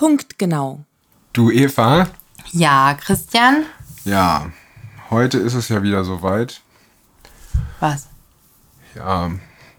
[0.00, 0.86] Punktgenau.
[1.34, 2.06] Du Eva?
[2.52, 3.64] Ja, Christian?
[4.06, 4.46] Ja,
[5.10, 6.62] heute ist es ja wieder soweit.
[7.80, 8.08] Was?
[8.94, 9.30] Ja,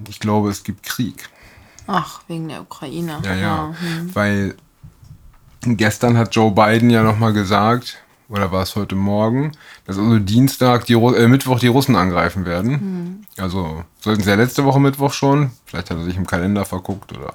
[0.07, 1.27] ich glaube, es gibt Krieg.
[1.87, 3.17] Ach, wegen der Ukraine.
[3.23, 3.73] Ja, ja.
[3.79, 4.13] hm.
[4.13, 4.55] Weil
[5.63, 7.97] gestern hat Joe Biden ja nochmal gesagt,
[8.29, 9.53] oder war es heute Morgen,
[9.87, 12.79] dass also Dienstag, die, Ru- äh, Mittwoch die Russen angreifen werden.
[12.79, 13.25] Hm.
[13.43, 15.49] Also sollten sie ja letzte Woche Mittwoch schon.
[15.65, 17.33] Vielleicht hat er sich im Kalender verguckt oder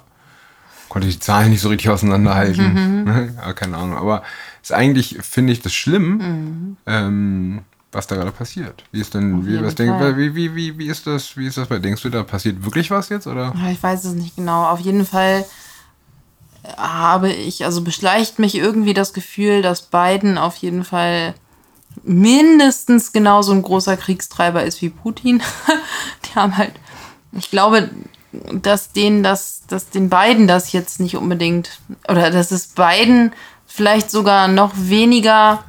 [0.89, 3.03] konnte die Zahlen nicht so richtig auseinanderhalten.
[3.03, 3.33] Mhm.
[3.37, 3.97] ja, keine Ahnung.
[3.97, 4.23] Aber
[4.61, 6.77] ist eigentlich, finde ich, das schlimm, Mhm.
[6.85, 8.83] ähm, was da gerade passiert.
[8.91, 11.67] Wie ist denn, wie, was denk, wie, wie, wie, wie ist das, wie ist das
[11.69, 13.53] bei, denkst du, da passiert wirklich was jetzt, oder?
[13.55, 14.65] Ja, Ich weiß es nicht genau.
[14.65, 15.45] Auf jeden Fall
[16.75, 21.33] habe ich, also beschleicht mich irgendwie das Gefühl, dass Biden auf jeden Fall
[22.03, 25.41] mindestens genauso ein großer Kriegstreiber ist wie Putin.
[26.25, 26.73] Die haben halt,
[27.31, 27.89] ich glaube,
[28.61, 33.33] dass denen das, dass den beiden das jetzt nicht unbedingt, oder dass es beiden
[33.65, 35.63] vielleicht sogar noch weniger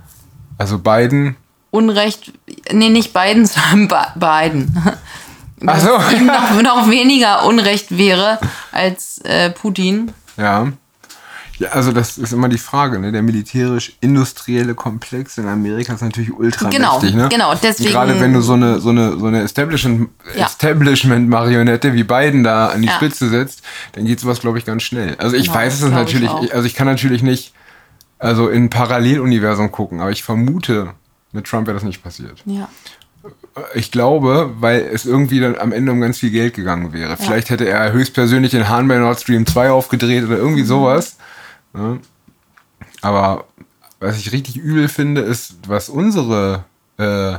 [0.59, 1.37] Also Biden.
[1.71, 2.33] Unrecht,
[2.73, 4.75] nee, nicht Biden, sondern Ba- Biden.
[5.67, 5.99] Ach so.
[6.25, 8.39] noch, noch weniger Unrecht wäre
[8.73, 10.13] als äh, Putin.
[10.37, 10.69] Ja.
[11.59, 13.11] Ja, also das ist immer die Frage, ne?
[13.11, 17.29] Der militärisch-industrielle Komplex in Amerika ist natürlich ultra Genau, mächtig, ne?
[17.29, 20.47] genau, deswegen- Gerade wenn du so eine, so eine, so eine Establishment, Ja.
[20.47, 22.95] Establishment-Marionette wie Biden da an die Ja.
[22.95, 25.17] Spitze setzt, dann geht sowas, glaube ich, ganz schnell.
[25.19, 26.51] Also ich Genau, weiß es ich natürlich, auch.
[26.53, 27.53] also ich kann natürlich nicht
[28.21, 30.91] also in ein Paralleluniversum gucken, aber ich vermute,
[31.33, 32.43] mit Trump wäre das nicht passiert.
[32.47, 32.69] Ja.
[33.75, 37.17] Ich glaube, weil es irgendwie dann am Ende um ganz viel Geld gegangen wäre.
[37.17, 41.17] Vielleicht hätte er höchstpersönlich den Hahn bei Nord Stream 2 aufgedreht oder irgendwie sowas.
[41.75, 41.99] Ja.
[43.03, 43.45] Aber
[44.01, 46.65] was ich richtig übel finde, ist, was unsere
[46.99, 47.39] äh,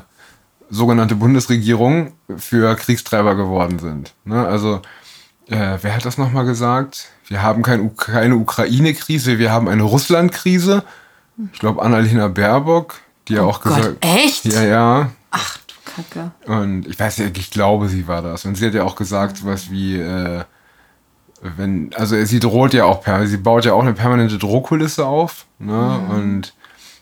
[0.70, 4.14] sogenannte Bundesregierung für Kriegstreiber geworden sind.
[4.26, 4.46] Ne?
[4.46, 4.82] Also,
[5.48, 7.10] äh, wer hat das nochmal gesagt?
[7.28, 10.84] Wir haben kein, keine Ukraine-Krise, wir haben eine Russland-Krise.
[11.54, 12.96] Ich glaube, Annalena Baerbock,
[13.28, 14.46] die ja auch Gott, gesagt echt?
[14.46, 15.12] Ja, ja.
[15.32, 16.32] Ach du Kacke.
[16.46, 18.46] Und ich weiß ja, ich glaube, sie war das.
[18.46, 20.44] Und sie hat ja auch gesagt, sowas wie, äh,
[21.42, 25.46] wenn, also sie droht ja auch, sie baut ja auch eine permanente Drohkulisse auf.
[25.60, 26.00] Ne?
[26.10, 26.54] Und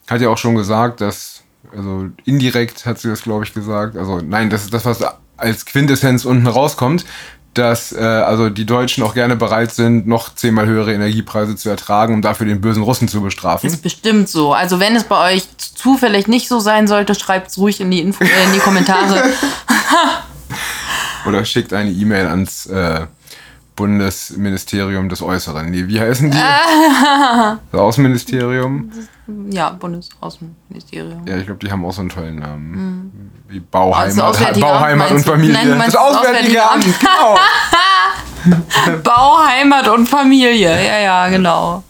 [0.08, 1.44] hat ja auch schon gesagt, dass,
[1.76, 3.98] also indirekt hat sie das, glaube ich, gesagt.
[3.98, 5.04] Also nein, das ist das, was
[5.38, 7.06] als Quintessenz unten rauskommt,
[7.54, 12.14] dass äh, also die Deutschen auch gerne bereit sind, noch zehnmal höhere Energiepreise zu ertragen,
[12.14, 13.68] um dafür den bösen Russen zu bestrafen.
[13.68, 14.54] Ist bestimmt so.
[14.54, 18.02] Also wenn es bei euch zufällig nicht so sein sollte, schreibt es ruhig in die,
[18.02, 19.24] Info äh, in die Kommentare.
[21.28, 23.08] Oder schickt eine E-Mail ans äh,
[23.78, 25.70] Bundesministerium des Äußeren.
[25.72, 26.38] Nee, wie heißen die?
[27.72, 28.92] das Außenministerium?
[29.50, 31.26] ja, Bundesaußenministerium.
[31.26, 33.32] Ja, ich glaube, die haben auch so einen tollen Namen.
[33.48, 35.24] Wie Bauheimat, Also Bauheimat und?
[35.24, 35.54] Familie.
[35.54, 37.38] Nein, das Auswärtige Auswärtige Amt, genau.
[39.04, 40.70] Bau, Heimat und Familie.
[40.86, 41.84] Ja, ja, genau.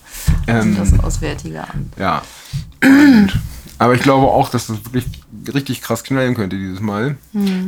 [0.48, 1.98] Ähm, Das Auswärtige Amt.
[1.98, 2.22] ja.
[2.84, 3.34] Und,
[3.80, 5.06] aber ich glaube auch, dass das wirklich
[5.54, 7.18] richtig krass knallen könnte dieses Mal.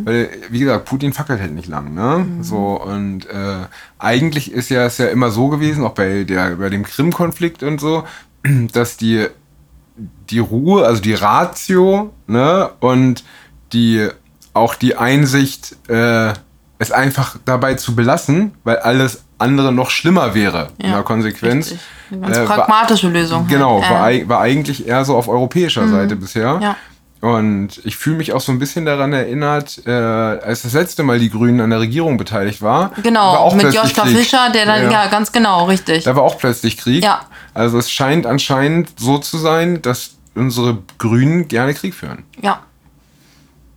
[0.05, 2.25] Weil, wie gesagt, Putin fackelt halt nicht lang, ne?
[2.41, 3.65] So, und äh,
[3.99, 7.79] eigentlich ist ja es ja immer so gewesen, auch bei, der, bei dem Krim-Konflikt und
[7.79, 8.05] so,
[8.73, 9.27] dass die,
[10.29, 13.23] die Ruhe, also die Ratio, ne, und
[13.73, 14.07] die
[14.53, 16.33] auch die Einsicht, äh,
[16.79, 21.71] es einfach dabei zu belassen, weil alles andere noch schlimmer wäre in Ja, der Konsequenz.
[21.71, 21.79] richtig.
[22.11, 23.39] Eine ganz äh, war- pragmatische Lösung.
[23.41, 23.49] halt.
[23.49, 23.89] Genau, Ja.
[23.89, 26.59] war, war eigentlich eher so auf europäischer Seite bisher.
[26.61, 26.75] Ja.
[27.21, 31.19] Und ich fühle mich auch so ein bisschen daran erinnert, äh, als das letzte Mal
[31.19, 32.91] die Grünen an der Regierung beteiligt war.
[32.91, 34.17] war Genau, auch mit Joschka Krieg.
[34.17, 35.07] Fischer, der dann, ja.
[35.07, 36.05] ganz genau, richtig.
[36.05, 37.03] Da war auch plötzlich Krieg.
[37.03, 37.21] Ja.
[37.53, 42.23] Also es scheint anscheinend so zu sein, dass unsere Grünen gerne Krieg führen.
[42.41, 42.61] Ja.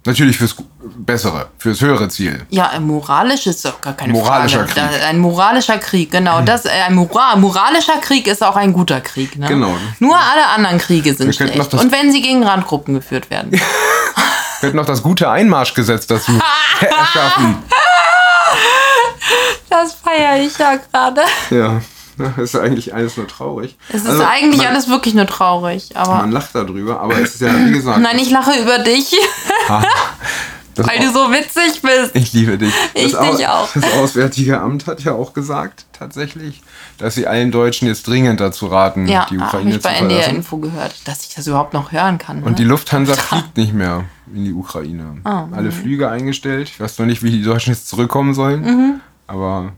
[0.04, 0.56] Natürlich fürs
[0.96, 2.44] Bessere, fürs höhere Ziel.
[2.50, 4.88] Ja, ein moralisch ist doch gar keine Moralischer Frage.
[4.88, 5.04] Krieg.
[5.04, 6.40] Ein moralischer Krieg, genau.
[6.40, 9.36] Das, äh, ein Mora moralischer Krieg ist auch ein guter Krieg.
[9.38, 9.46] Ne?
[9.46, 9.76] Genau.
[10.00, 11.74] Nur alle anderen Kriege sind Wir könnten schlecht.
[11.74, 13.52] Und wenn sie gegen Randgruppen geführt werden.
[14.60, 16.32] Wir hätten noch das gute Einmarschgesetz dazu
[16.80, 17.62] erschaffen.
[19.68, 21.22] Das feiere ich ja gerade.
[21.50, 21.80] Ja,
[22.36, 23.76] ist eigentlich alles nur traurig.
[23.88, 25.96] Es ist Also, eigentlich man, alles wirklich nur traurig.
[25.96, 28.00] Aber Man lacht darüber, aber es ist ja, wie gesagt.
[28.00, 29.14] nein, ich lache über dich,
[30.74, 32.14] das weil du so witzig bist.
[32.14, 32.72] Ich liebe dich.
[32.94, 33.68] Ich Au- dich auch.
[33.74, 36.62] Das Auswärtige Amt hat ja auch gesagt, tatsächlich,
[36.98, 40.18] dass sie allen Deutschen jetzt dringend dazu raten, Ja, die Ukraine ich zu bei NDR
[40.22, 40.36] verlassen.
[40.36, 42.42] Info gehört, dass ich das überhaupt noch hören kann.
[42.42, 42.70] Und die ne?
[42.70, 44.04] Lufthansa fliegt nicht mehr
[44.34, 45.16] in die Ukraine.
[45.24, 46.70] Oh, Alle Flüge eingestellt.
[46.70, 48.62] Ich weiß noch nicht, wie die Deutschen jetzt zurückkommen sollen.
[48.62, 49.00] Mhm.
[49.26, 49.72] Aber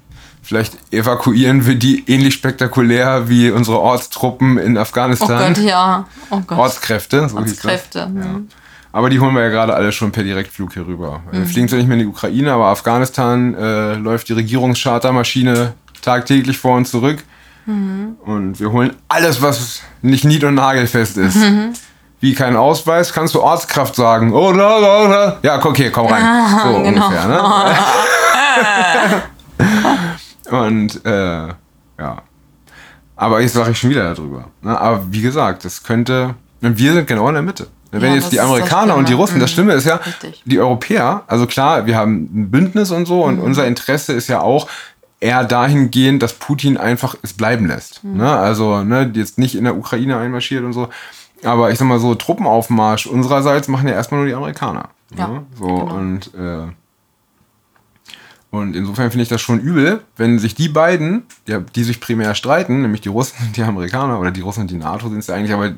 [0.44, 5.54] vielleicht evakuieren wir die ähnlich spektakulär wie unsere Ortstruppen in oh Afghanistan.
[5.54, 6.06] Gott, ja.
[6.30, 6.58] Oh Gott.
[6.58, 7.98] Ortskräfte, so hieß Ortskräfte.
[8.00, 8.24] das.
[8.24, 8.48] hm.
[8.92, 11.20] Aber die holen wir ja gerade alle schon per Direktflug hier rüber.
[11.32, 11.38] Mhm.
[11.38, 16.58] Wir fliegen zwar nicht mehr in die Ukraine, aber Afghanistan äh, läuft die Regierungschartermaschine tagtäglich
[16.58, 17.24] vor und zurück.
[17.66, 21.36] Und wir holen alles, was nicht nied- und nagelfest ist.
[21.36, 21.72] Mhm.
[22.20, 24.34] Wie kein Ausweis, kannst du Ortskraft sagen.
[24.34, 25.38] Oh, da, da, da.
[25.42, 26.22] Ja, okay, komm rein.
[26.62, 27.06] So genau.
[27.06, 27.42] ungefähr, ne?
[30.50, 31.48] Und äh,
[31.98, 32.22] ja.
[33.16, 34.46] Aber jetzt sage ich schon wieder darüber.
[34.62, 34.78] Ne?
[34.78, 36.34] Aber wie gesagt, das könnte.
[36.62, 37.68] und Wir sind genau in der Mitte.
[37.92, 39.12] Wenn Ja, jetzt die Amerikaner und die.
[39.12, 39.54] Russen, das Mhm.
[39.54, 40.42] Schlimme ist ja, Richtig.
[40.44, 43.22] die Europäer, also klar, wir haben ein Bündnis und so Mhm.
[43.34, 44.66] und unser Interesse ist ja auch
[45.20, 48.02] eher dahingehend, dass Putin einfach es bleiben lässt.
[48.02, 48.16] Mhm.
[48.16, 48.30] Ne?
[48.36, 50.88] Also ne, jetzt nicht in der Ukraine einmarschiert und so.
[51.44, 54.88] Aber ich sag mal so, Truppenaufmarsch unsererseits machen ja erstmal nur die Amerikaner.
[55.16, 55.42] Ja, ne?
[55.56, 55.94] So genau.
[55.94, 56.66] und äh,
[58.60, 62.34] und insofern finde ich das schon übel, wenn sich die beiden, die, die sich primär
[62.34, 65.26] streiten, nämlich die Russen und die Amerikaner, oder die Russen und die NATO sind es
[65.28, 65.70] ja eigentlich, aber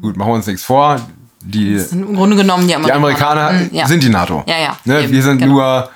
[0.00, 1.00] gut, machen wir uns nichts vor,
[1.44, 3.48] die, im Grunde genommen die die Amerikaner.
[3.48, 3.86] Amerikaner Mhm, ja.
[3.86, 4.44] sind die NATO.
[4.46, 5.02] Ja, ja, Ne?
[5.02, 5.54] eben, Wir sind genau.
[5.54, 5.90] nur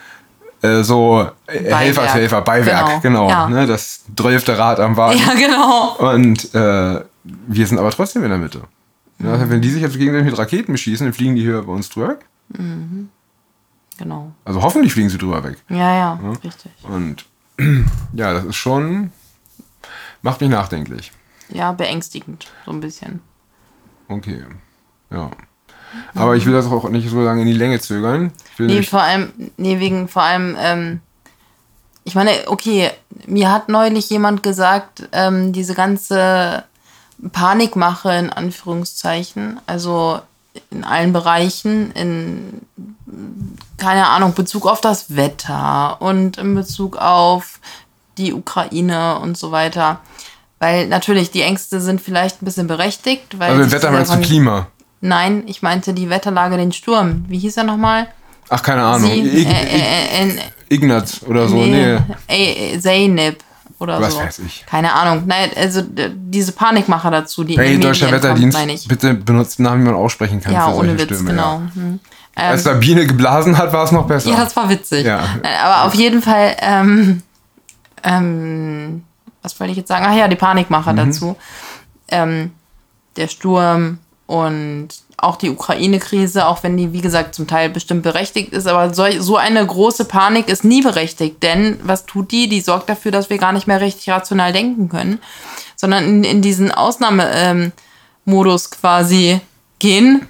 [0.62, 3.26] äh, so äh, Helfershelfer, Beiwerk, genau.
[3.26, 3.48] Genau, ja.
[3.48, 3.66] Ne?
[3.66, 5.18] Das drölfte Rad am Wagen.
[5.18, 6.12] Ja, genau.
[6.14, 8.62] Und äh, wir sind aber trotzdem in der Mitte.
[9.24, 11.88] Also wenn die sich jetzt gegenseitig mit Raketen beschießen, dann fliegen die hier bei uns
[11.88, 12.26] drüber weg.
[13.98, 14.32] Genau.
[14.44, 15.58] Also hoffentlich fliegen sie drüber weg.
[15.69, 16.72] Ja, ja, richtig.
[16.82, 17.25] Und
[18.12, 19.10] ja, das ist schon,
[20.22, 21.12] macht mich nachdenklich.
[21.48, 23.20] Ja, beängstigend, so ein bisschen.
[24.08, 24.44] Okay,
[25.10, 25.31] ja.
[26.14, 28.32] Aber ich will das auch nicht so lange in die Länge zögern.
[28.52, 31.00] Ich will Nee, vor allem, nee, wegen vor allem, ähm,
[32.04, 32.90] ich meine, okay,
[33.26, 36.64] mir hat neulich jemand gesagt, ähm, diese ganze
[37.32, 40.20] Panikmache in Anführungszeichen, also
[40.70, 42.62] in allen Bereichen, in,
[43.76, 47.61] keine Ahnung, Bezug auf das Wetter und in Bezug auf
[48.19, 50.00] die Ukraine und so weiter.
[50.58, 53.38] Weil natürlich die Ängste sind vielleicht ein bisschen berechtigt.
[53.38, 54.69] Weil also Wetter meinst du Klima?
[55.00, 57.26] Nein, ich meinte die Wetterlage, den Sturm.
[57.29, 58.08] Wie hieß er nochmal?
[58.49, 59.11] Ach, keine Ahnung.
[59.11, 61.99] Sie, äh, äh, äh, Ignaz oder so, nee,
[62.29, 62.79] nee.
[62.81, 63.43] Zeynep
[63.78, 64.20] oder Was so.
[64.20, 64.64] weiß ich.
[64.67, 65.25] Keine Ahnung.
[65.26, 68.88] Nein, also diese Panikmacher dazu, die Hey, deutscher kommt, Wetterdienst, ich.
[68.88, 71.31] bitte benutzt Namen, die man aussprechen kann Ja, für ohne Witz, Stürme.
[71.31, 71.61] genau.
[71.61, 71.70] Ja.
[71.75, 72.00] Hm.
[72.34, 74.31] Als Sabine geblasen hat, war es noch besser.
[74.31, 75.06] Ja, das war witzig.
[75.06, 75.20] Ja.
[75.43, 77.23] Äh, Aber auf jeden Fall, ähm,
[78.02, 79.05] ähm,
[79.43, 80.05] was wollte ich jetzt sagen?
[80.08, 80.96] Ach ja, die Panikmacher Mhm.
[80.96, 81.37] dazu.
[82.08, 82.52] Ähm,
[83.17, 84.88] der Sturm und
[85.19, 89.37] auch die Ukraine-Krise, auch wenn die, wie gesagt, zum Teil bestimmt berechtigt ist, aber so,
[89.37, 92.49] eine große Panik ist nie berechtigt, denn was tut die?
[92.49, 95.20] Die sorgt dafür, dass wir gar nicht mehr richtig rational denken können,
[95.76, 99.40] sondern in, in diesen Ausnahmemodus quasi
[99.78, 100.26] gehen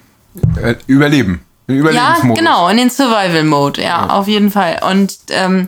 [0.61, 1.41] Äh, Überleben.
[1.67, 2.39] Im ja, Überlebensmodus.
[2.39, 4.79] genau, in den Survival-Mode, ja, auf jeden Fall.
[4.89, 5.67] Und ähm,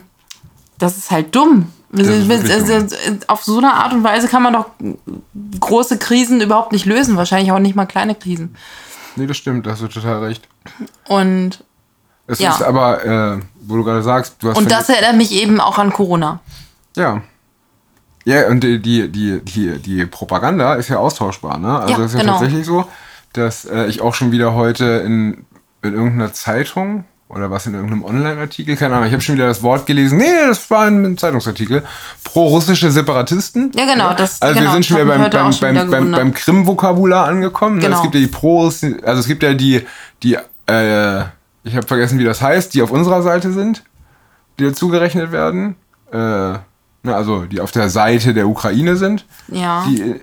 [0.78, 1.70] das ist halt dumm.
[1.90, 2.96] Wirklich Also,
[3.26, 4.66] Auf so eine Art und Weise kann man doch
[5.60, 8.54] große Krisen überhaupt nicht lösen, wahrscheinlich auch nicht mal kleine Krisen.
[9.16, 10.48] Nee, das stimmt, da hast du total recht.
[11.08, 11.64] Und,
[12.26, 12.50] Es Ja.
[12.52, 14.56] ist aber, äh, wo du gerade sagst, du hast.
[14.58, 16.38] und das erinnert mich eben auch an Corona.
[16.96, 17.22] Ja.
[18.24, 21.76] Ja, und die, die, die, die, die Propaganda ist ja austauschbar, ne?
[21.80, 22.32] Also Ja, es ist ja genau.
[22.34, 22.84] tatsächlich so,
[23.32, 25.44] dass äh, ich auch schon wieder heute in,
[25.82, 29.62] in irgendeiner Zeitung oder was in irgendeinem Online-Artikel, keine Ahnung, ich habe schon wieder das
[29.62, 31.84] Wort gelesen, nee, das war ein, Zeitungsartikel,
[32.24, 33.70] pro-russische Separatisten.
[33.76, 36.34] Ja, genau, das- Also genau, wir sind schon wieder beim, beim, schon beim, beim, beim.
[36.34, 37.78] Krim-Vokabular angekommen.
[37.78, 38.02] Es Genau.
[38.02, 39.86] gibt ja die pro also es gibt ja die,
[40.24, 40.34] die,
[40.66, 41.20] äh,
[41.62, 43.84] ich habe vergessen, wie das heißt, die auf unserer Seite sind,
[44.58, 45.76] die dazu gerechnet werden.
[46.12, 46.58] Äh,
[47.08, 49.24] also die auf der Seite der Ukraine sind.
[49.48, 49.84] Ja.
[49.88, 50.16] Die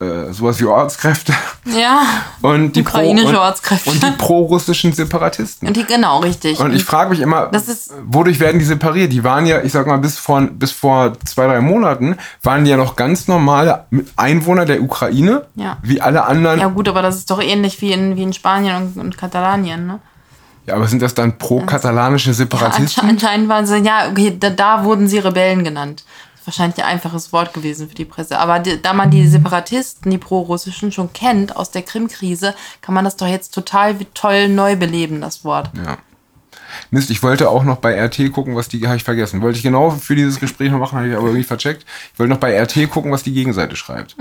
[0.00, 1.32] äh, sowas wie Ortskräfte
[1.64, 2.02] ja.
[2.42, 3.90] und die Ukrainische pro, Ortskräfte.
[3.90, 5.66] und die pro-russischen Separatisten.
[5.66, 6.60] Und die, genau, richtig.
[6.60, 9.12] Und ich frage mich immer, ist- wodurch werden die separiert?
[9.12, 12.70] Die waren ja, ich sag mal, bis vor, bis vor zwei, drei Monaten waren die
[12.70, 15.78] ja noch ganz normale Einwohner der Ukraine, Ja.
[15.82, 16.58] wie alle anderen.
[16.60, 16.72] ja Ja.
[16.72, 19.98] gut, aber das ist doch ähnlich wie in, wie in Spanien und, und Katalanien, ne?
[20.70, 23.08] aber sind das dann pro-katalanische Separatisten?
[23.08, 26.04] anscheinend waren sie, ja, okay, da, da wurden sie Rebellen genannt.
[26.48, 28.38] Wahrscheinlich ein einfaches Wort gewesen für die Presse.
[28.38, 33.04] Aber die, da man die Separatisten, die pro-russischen, schon kennt aus der Krim-Krise, kann man
[33.04, 35.70] das doch jetzt total wie toll neu beleben, das Wort.
[35.76, 35.98] Ja.
[36.90, 39.42] Mist, ich wollte auch noch bei RT gucken, was die, habe ich vergessen.
[39.42, 41.84] Wollte ich genau für dieses Gespräch noch machen, habe ich aber irgendwie vercheckt.
[42.14, 44.16] Ich wollte noch bei RT gucken, was die Gegenseite schreibt.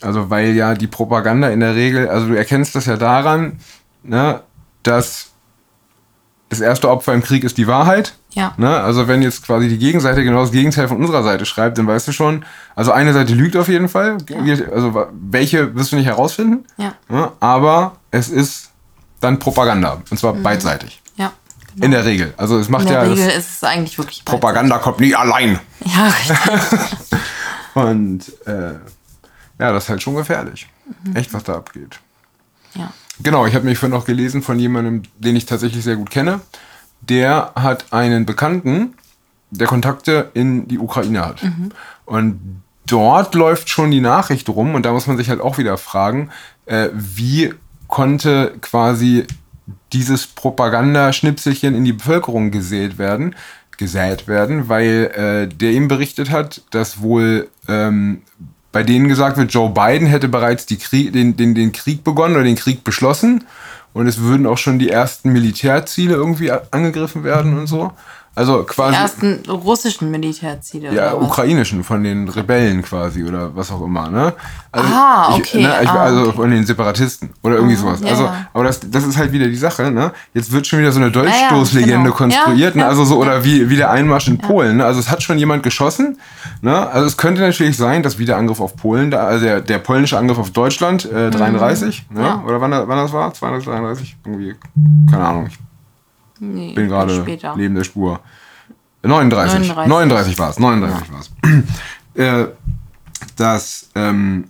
[0.00, 3.60] Also, weil ja die Propaganda in der Regel, also du erkennst das ja daran,
[4.02, 4.40] ne,
[4.82, 5.30] dass
[6.50, 8.14] das erste Opfer im Krieg ist die Wahrheit.
[8.30, 8.54] Ja.
[8.56, 8.68] Ne?
[8.80, 12.08] Also wenn jetzt quasi die Gegenseite genau das Gegenteil von unserer Seite schreibt, dann weißt
[12.08, 14.16] du schon, also eine Seite lügt auf jeden Fall.
[14.72, 16.64] Also wa- welche wirst du nicht herausfinden.
[16.78, 16.94] Ja.
[17.08, 17.30] Ne?
[17.40, 18.70] Aber es ist
[19.20, 20.00] dann Propaganda.
[20.10, 21.02] Und zwar beidseitig.
[21.16, 21.32] Ja.
[21.80, 22.32] In der Regel.
[22.36, 24.40] Also es macht In der ja Regel ist es eigentlich wirklich beidseitig.
[24.40, 25.58] Propaganda kommt nie allein.
[25.84, 27.18] Ja, richtig.
[27.74, 28.72] Und äh,
[29.58, 30.66] ja, das ist halt schon gefährlich.
[31.04, 31.16] Mhm.
[31.16, 31.98] Echt, was da abgeht.
[32.74, 32.90] Ja.
[33.20, 36.40] Genau, ich habe mich vorhin noch gelesen von jemandem, den ich tatsächlich sehr gut kenne.
[37.00, 38.94] Der hat einen Bekannten,
[39.50, 41.42] der Kontakte in die Ukraine hat.
[42.04, 45.78] Und dort läuft schon die Nachricht rum und da muss man sich halt auch wieder
[45.78, 46.30] fragen,
[46.66, 47.54] äh, wie
[47.86, 49.26] konnte quasi
[49.92, 53.34] dieses Propagandaschnipselchen in die Bevölkerung gesät werden,
[53.76, 58.22] gesät werden, weil äh, der ihm berichtet hat, dass wohl ähm,
[58.72, 62.44] bei denen gesagt wird, Joe Biden hätte bereits Krieg, den, den, den Krieg begonnen oder
[62.44, 63.44] den Krieg beschlossen
[63.92, 67.92] und es würden auch schon die ersten Militärziele irgendwie angegriffen werden und so.
[68.38, 68.94] Also quasi.
[68.94, 70.94] Die ersten russischen Militärziele.
[70.94, 74.32] Ja, ukrainischen, von den Rebellen quasi oder was auch immer, ne?
[74.70, 75.42] Also ah, okay.
[75.42, 76.32] Ich, ne, ich, ah, also okay.
[76.36, 78.00] von den Separatisten oder irgendwie Mhm, sowas.
[78.00, 78.46] ja, also, ja.
[78.54, 80.12] aber das, das ist halt wieder die Sache, ne?
[80.34, 82.14] Jetzt wird schon wieder so eine Dolchstoßlegende genau.
[82.14, 82.82] konstruiert, Ja, ne?
[82.84, 84.84] ja, Also so, oder wie, wie der Einmarsch in Polen, ne?
[84.84, 86.18] Also es hat schon jemand geschossen,
[86.62, 86.88] ne?
[86.90, 90.16] Also es könnte natürlich sein, dass wieder Angriff auf Polen, da, also der, der polnische
[90.16, 92.20] Angriff auf Deutschland, äh, 33, ne?
[92.20, 92.24] Mhm.
[92.24, 92.42] Ja.
[92.46, 93.34] Oder wann, wann das war?
[93.34, 94.16] 233?
[94.24, 94.54] Irgendwie,
[95.10, 95.58] keine Ahnung, ich
[96.40, 97.24] Nee, bin gerade
[97.56, 98.20] neben der Spur.
[99.02, 99.60] 39.
[99.68, 99.88] 39.
[99.88, 100.58] 39 war es.
[100.58, 101.30] 39 war es.
[102.14, 102.48] Äh,
[103.36, 104.44] dass ähm,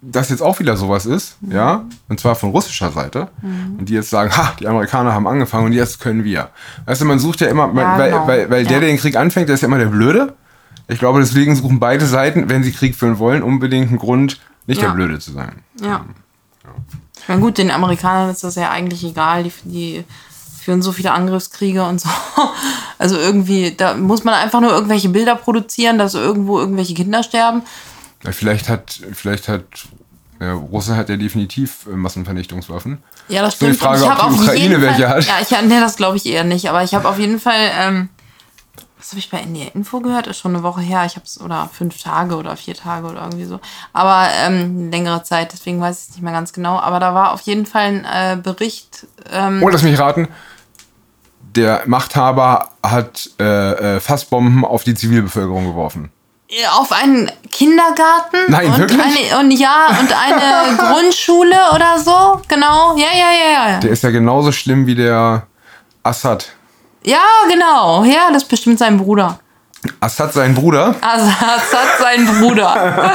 [0.00, 1.52] das jetzt auch wieder sowas ist, Mhm.
[1.52, 5.66] ja, und zwar von russischer Seite, und die jetzt sagen, ha, die Amerikaner haben angefangen
[5.66, 6.50] und jetzt können wir.
[6.84, 8.26] Weißt du, man sucht ja immer, Ja, weil, genau.
[8.26, 8.80] weil, weil der, Ja.
[8.80, 10.34] der den Krieg anfängt, der ist ja immer der Blöde.
[10.88, 14.82] Ich glaube, deswegen suchen beide Seiten, wenn sie Krieg führen wollen, unbedingt einen Grund, nicht
[14.82, 14.88] Ja.
[14.88, 15.62] der Blöde zu sein.
[15.80, 16.04] Ja.
[17.20, 19.44] Ich meine, gut, den Amerikanern ist das ja eigentlich egal.
[19.44, 20.04] Die, die
[20.64, 22.08] führen so viele Angriffskriege und so.
[22.96, 27.62] Also irgendwie, da muss man einfach nur irgendwelche Bilder produzieren, dass irgendwo irgendwelche Kinder sterben.
[28.22, 29.64] Ja, vielleicht hat, vielleicht hat,
[30.40, 33.02] ja, Russland hat ja definitiv Massenvernichtungswaffen.
[33.28, 33.72] Ja, das die stimmt.
[33.72, 35.26] Und Frage, ich ob die Ukraine welche Fall, hat.
[35.26, 36.68] Ja, ich, nee, das glaube ich eher nicht.
[36.70, 38.08] Aber ich habe auf jeden Fall, ähm,
[38.96, 40.28] was habe ich bei NDR Info gehört?
[40.28, 41.04] Ist schon eine Woche her.
[41.04, 43.60] Ich habe es, oder fünf Tage oder vier Tage oder irgendwie so.
[43.92, 46.78] Aber ähm, längere Zeit, deswegen weiß ich es nicht mehr ganz genau.
[46.78, 49.06] Aber da war auf jeden Fall ein äh, Bericht.
[49.30, 50.28] Ähm, Oh, lass mich raten.
[51.56, 56.10] Der Machthaber hat äh, äh, Fassbomben auf die Zivilbevölkerung geworfen.
[56.78, 59.00] auf einen Kindergarten Nein, und wirklich?
[59.30, 64.02] eine und ja und eine Grundschule oder so genau ja ja ja ja Der ist
[64.02, 65.46] ja genauso schlimm wie der
[66.02, 66.52] Assad.
[67.04, 67.18] ja
[67.48, 69.38] genau ja das ist bestimmt sein Bruder
[70.00, 70.94] Assad sein Bruder.
[71.00, 73.12] Assad sein Bruder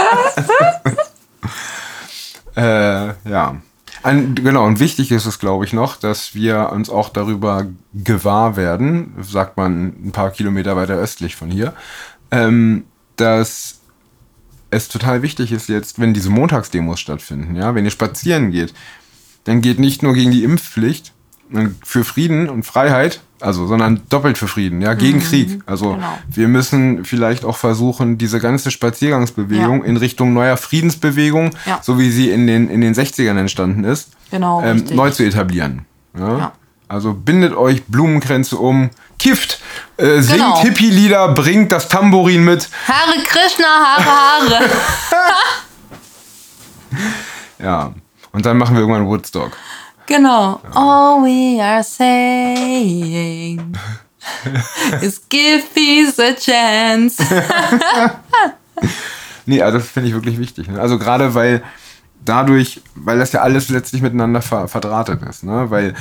[2.55, 3.55] Äh, ja.
[4.01, 8.56] Ein, genau, und wichtig ist es, glaube ich, noch, dass wir uns auch darüber gewahr
[8.56, 11.74] werden, sagt man ein paar Kilometer weiter östlich von hier,
[12.32, 12.86] ähm,
[13.18, 13.79] dass
[14.72, 18.74] es total wichtig ist jetzt, wenn diese Montagsdemos stattfinden, ja, wenn ihr spazieren geht,
[19.44, 21.13] dann geht nicht nur gegen die Impfpflicht
[21.84, 25.62] für Frieden und Freiheit, also, sondern doppelt für Frieden, ja, gegen Krieg.
[25.65, 26.18] Also, genau.
[26.29, 29.86] wir müssen vielleicht auch versuchen, diese ganze Spaziergangsbewegung Ja.
[29.86, 31.79] in Richtung neuer Friedensbewegung, Ja.
[31.82, 35.86] so wie sie in den, in den 60ern entstanden ist, Genau, ähm, neu zu etablieren.
[36.18, 36.51] Ja.
[36.88, 38.89] Also bindet euch Blumenkränze um,
[39.20, 39.62] kifft,
[39.98, 40.62] äh, singt Genau.
[40.62, 42.68] Hippie-Lieder, bringt das Tambourin mit.
[42.88, 44.70] Hare Krishna Hare Hare
[47.60, 47.94] Ja.
[48.32, 49.51] Und dann machen wir irgendwann Woodstock.
[50.10, 53.78] Genau all we are saying
[55.01, 57.24] is give peace a chance
[59.50, 60.68] Nee, also das finde ich wirklich wichtig.
[60.68, 60.80] Ne?
[60.80, 61.63] Also gerade weil
[62.24, 65.72] dadurch, weil das ja alles letztlich miteinander ver verdrahtet ist, ne?
[65.72, 65.96] Weil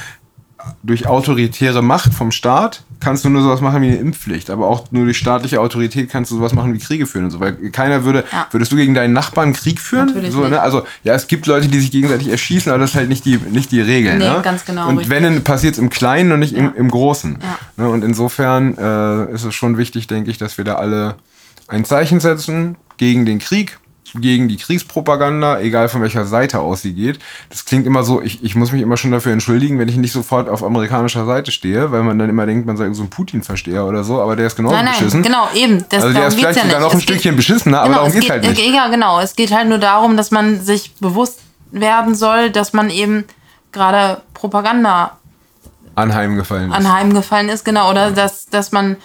[0.82, 4.90] durch autoritäre Macht vom Staat kannst du nur sowas machen wie eine Impfpflicht, aber auch
[4.90, 7.40] nur durch staatliche Autorität kannst du sowas machen wie Kriege führen und so.
[7.40, 8.46] Weil keiner würde, Ja.
[8.50, 10.06] würdest du gegen deinen Nachbarn Krieg führen?
[10.06, 10.60] Natürlich so, ne?
[10.60, 13.36] Also ja, es gibt Leute, die sich gegenseitig erschießen, aber das ist halt nicht die,
[13.36, 14.18] nicht die Regel.
[14.18, 14.40] Nee, ne?
[14.42, 15.14] ganz genau, Und richtig.
[15.14, 17.38] wenn, dann passiert es im Kleinen und nicht im, im Großen.
[17.40, 17.84] Ja.
[17.84, 17.90] Ne?
[17.90, 21.14] Und insofern äh, ist es schon wichtig, denke ich, dass wir da alle
[21.68, 23.78] ein Zeichen setzen gegen den Krieg,
[24.14, 27.18] gegen die Kriegspropaganda, egal von welcher Seite aus sie geht.
[27.50, 30.12] Das klingt immer so, ich, ich muss mich immer schon dafür entschuldigen, wenn ich nicht
[30.12, 33.84] sofort auf amerikanischer Seite stehe, weil man dann immer denkt, man sei so ein Putin-Versteher
[33.84, 35.22] oder so, aber der ist genauso nein nein beschissen.
[35.22, 37.36] genau eben das also der darum ist vielleicht ja sogar noch ein Es geht- Stückchen
[37.36, 38.74] beschissener, aber Genau, darum es geht's geht, halt nicht.
[38.74, 39.20] Ja, genau.
[39.20, 43.24] Es geht halt nur darum, dass man sich bewusst werden soll, dass man eben
[43.72, 45.18] gerade Propaganda
[45.94, 46.76] Anheimgefallen ist.
[46.76, 48.96] anheimgefallen ist, genau, oder dass, dass man,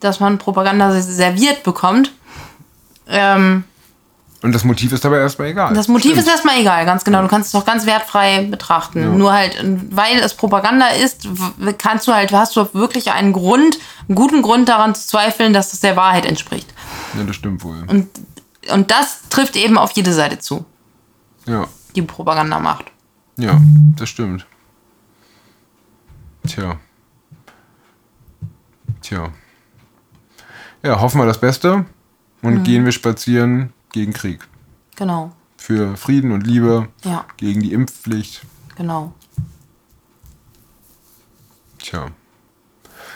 [0.00, 2.12] dass man Propaganda serviert bekommt.
[3.08, 3.64] Ähm,
[4.44, 5.72] Und das Motiv ist dabei erstmal egal.
[5.72, 6.26] das Motiv Stimmt.
[6.26, 7.22] ist erstmal egal, ganz genau.
[7.22, 9.16] Du kannst es doch ganz wertfrei betrachten.
[9.16, 9.58] Nur halt,
[9.90, 11.26] weil es Propaganda ist,
[11.78, 15.72] kannst du halt, hast du wirklich einen Grund, einen guten Grund daran zu zweifeln, dass
[15.72, 16.72] es der Wahrheit entspricht.
[17.16, 17.84] Ja, das stimmt wohl.
[17.86, 18.08] Und,
[18.70, 20.66] und das trifft eben auf jede Seite zu,
[21.46, 21.66] Ja.
[21.96, 22.84] die Propaganda macht.
[23.38, 23.60] Ja,
[23.96, 24.46] das stimmt.
[26.46, 26.76] Tja.
[29.00, 29.28] Tja.
[30.82, 31.86] Ja, hoffen wir das Beste
[32.42, 32.62] und Mhm.
[32.64, 34.40] gehen wir spazieren gegen Krieg.
[34.96, 35.32] Genau.
[35.56, 38.42] Für Frieden und Liebe, Ja, gegen die Impfpflicht.
[38.76, 39.12] genau.
[41.78, 42.08] Tja.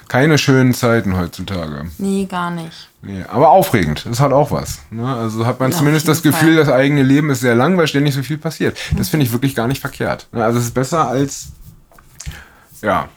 [0.08, 1.90] Keine schönen Zeiten heutzutage.
[1.98, 2.88] Nee, gar nicht.
[3.02, 4.06] Nee, aber aufregend.
[4.08, 4.78] Das hat auch was.
[4.90, 5.06] Ne?
[5.06, 6.64] Also hat man Ja, zumindest das Gefühl, Fall.
[6.64, 8.78] das eigene Leben ist sehr lang, weil ständig so viel passiert.
[8.96, 10.28] Das finde ich wirklich gar nicht verkehrt.
[10.32, 10.42] Ne?
[10.44, 11.48] Also es ist besser als
[12.80, 13.08] ja.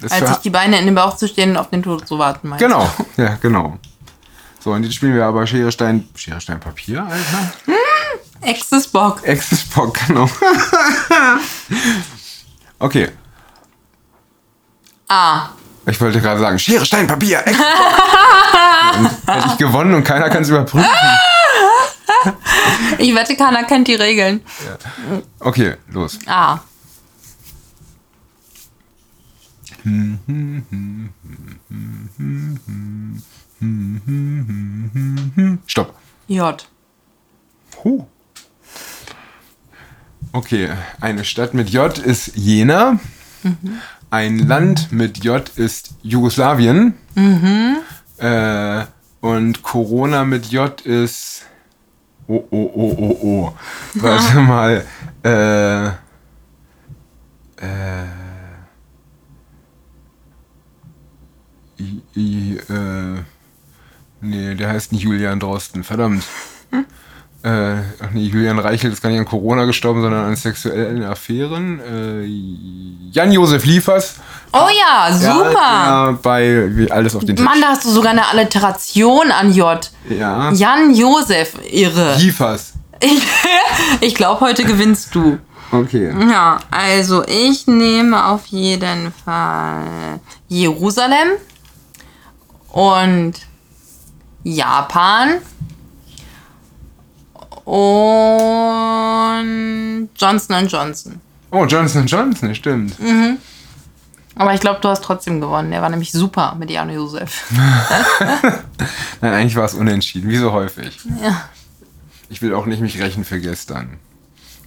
[0.00, 2.18] Das Als sich die Beine in den Bauch zu stehen und auf den Tod zu
[2.18, 3.78] warten, meinst Genau, ja, genau.
[4.66, 7.52] So, und jetzt spielen wir aber Schere, Stein, Schere, Stein, Papier, Alter.
[8.40, 9.22] Exes Bock.
[9.24, 10.28] Access Bock, genau.
[12.80, 13.10] okay,
[15.06, 15.50] Ah.
[15.86, 19.34] ich wollte gerade sagen, Schere, Stein, Papier, Access Bock.
[19.36, 20.90] Hätte ich gewonnen und keiner kann es überprüfen.
[22.98, 24.40] Ich wette, keiner kennt die Regeln.
[25.38, 26.18] Okay, los.
[26.26, 26.58] Ah.
[36.28, 36.66] J.
[37.84, 38.04] Huh.
[40.32, 42.98] Okay, eine Stadt mit J ist Jena.
[44.10, 46.94] Ein Land mit J ist Jugoslawien.
[48.18, 48.84] Äh,
[49.20, 51.42] und Corona mit J ist.
[52.28, 53.54] Oh, oh, oh, oh, oh.
[53.94, 54.84] Warte mal.
[55.22, 55.92] Äh, äh,
[61.78, 63.22] I, I, äh,
[64.20, 65.84] nee, der heißt nicht Julian Drosten.
[65.84, 66.24] Verdammt.
[67.42, 71.80] Äh, ach nee, Julian Reichelt ist gar nicht an Corona gestorben, sondern an sexuellen Affären.
[71.80, 72.24] Äh,
[73.12, 74.16] Jan-Josef Liefers.
[74.52, 75.52] Oh ja, super.
[75.52, 77.44] Ja, ja, bei alles auf den Tisch.
[77.44, 79.90] Mann, da hast du sogar eine Alliteration an J.
[80.08, 80.50] Ja.
[80.50, 82.16] Jan Josef, irre.
[82.18, 82.72] Liefers.
[82.98, 83.22] Ich,
[84.00, 85.38] ich glaube, heute gewinnst du.
[85.70, 86.14] Okay.
[86.30, 90.18] Ja, also ich nehme auf jeden Fall
[90.48, 91.28] Jerusalem
[92.72, 93.34] und
[94.48, 95.38] Japan
[98.86, 101.20] und Johnson Johnson.
[101.50, 102.94] Oh, Johnson Johnson, stimmt.
[104.36, 105.72] Aber ich glaube, du hast trotzdem gewonnen.
[105.72, 107.50] Der war nämlich super mit Jan Josef.
[109.20, 110.96] Nein, eigentlich war es unentschieden, wie so häufig.
[111.22, 111.42] Ja.
[112.28, 113.98] Ich will auch nicht mich rächen für gestern.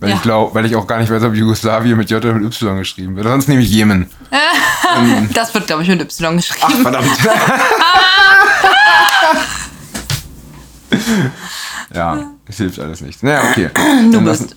[0.01, 0.15] Weil, Ja.
[0.15, 2.77] ich glaub, weil ich auch gar nicht weiß, ob Jugoslawien mit J oder mit Y
[2.79, 3.27] geschrieben wird.
[3.27, 4.09] Sonst nehme ich Jemen.
[5.33, 6.81] Das wird, glaube ich, mit Y Ach, geschrieben.
[6.81, 7.07] verdammt.
[11.93, 13.23] ja, es hilft alles nichts.
[13.23, 13.69] Naja, okay.
[14.11, 14.55] Du bist.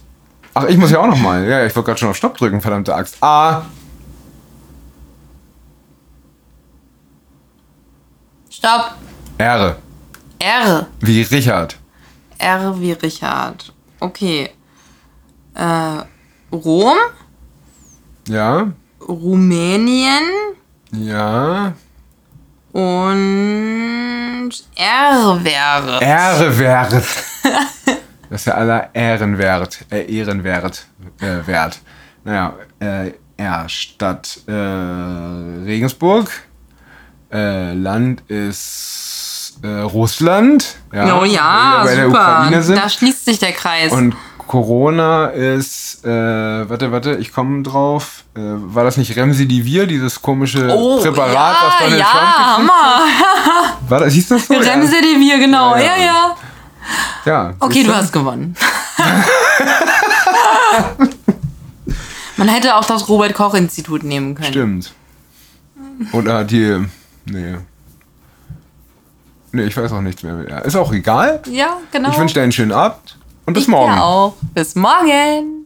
[0.55, 1.45] Ach, ich muss ja auch noch mal.
[1.47, 3.17] Ja, ich wollte gerade schon auf Stopp drücken, verdammte Axt.
[3.23, 3.65] A.
[8.51, 8.93] Stopp.
[9.39, 9.77] R.
[10.39, 10.87] R.
[11.01, 11.79] Wie Richard.
[12.39, 13.73] R wie Richard.
[14.01, 14.51] Okay.
[15.55, 15.99] Äh,
[16.53, 16.97] Rom,
[18.29, 18.73] Ja.
[19.09, 20.23] Rumänien
[20.93, 21.73] Ja.
[22.73, 24.02] und
[24.77, 26.03] R wäre.
[26.03, 26.93] Ehre wert.
[28.31, 29.85] Das ist ja aller Ehren wert.
[29.91, 30.87] Äh, Ehrenwert.
[31.21, 31.81] Äh, wert.
[32.25, 33.69] Naja, äh, R.
[33.69, 36.31] Stadt äh, Regensburg.
[37.31, 40.77] Äh, Land ist äh, Russland.
[40.95, 42.75] Ja, oh ja, super.
[42.75, 43.93] Da schließt sich der Kreis.
[43.93, 44.17] Und
[44.53, 48.25] Corona ist, äh, warte, warte, ich komme drauf.
[48.35, 53.01] Äh, war das nicht Remsidivir, dieses komische Präparat, ja, was Donald ja, Trump Hammer.
[53.89, 54.53] War das, hieß das so?
[54.53, 55.75] Remsedivir, genau.
[55.77, 56.37] Ja, Ja, ja.
[57.25, 57.55] ja.
[57.61, 58.55] Okay, du hast gewonnen.
[62.37, 64.49] Man hätte auch das Robert-Koch-Institut nehmen können.
[64.49, 64.93] Stimmt.
[66.13, 66.79] Oder die.
[67.25, 67.57] Nee.
[69.53, 70.63] Nee, ich weiß auch nichts mehr.
[70.67, 71.41] Ist auch egal.
[71.51, 72.11] Ja, genau.
[72.11, 73.99] Ich wünsche dir einen schönen Abend und bis Ich morgen.
[73.99, 74.35] auch.
[74.55, 75.62] Bis morgen.